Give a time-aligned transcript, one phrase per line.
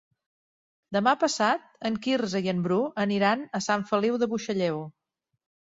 [0.97, 4.87] Demà passat en Quirze i en Bru aniran a Sant Feliu de Buixalleu.